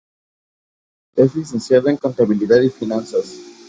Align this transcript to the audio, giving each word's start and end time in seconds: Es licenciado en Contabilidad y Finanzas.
Es 1.15 1.35
licenciado 1.35 1.89
en 1.89 1.97
Contabilidad 1.97 2.59
y 2.61 2.71
Finanzas. 2.71 3.39